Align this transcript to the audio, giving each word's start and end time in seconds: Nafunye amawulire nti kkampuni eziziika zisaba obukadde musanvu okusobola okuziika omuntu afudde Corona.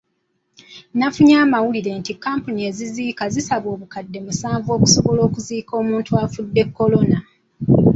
Nafunye 0.97 1.35
amawulire 1.45 1.91
nti 1.99 2.13
kkampuni 2.15 2.59
eziziika 2.69 3.23
zisaba 3.33 3.67
obukadde 3.75 4.17
musanvu 4.25 4.69
okusobola 4.71 5.21
okuziika 5.27 5.71
omuntu 5.81 6.11
afudde 6.23 6.63
Corona. 6.77 7.19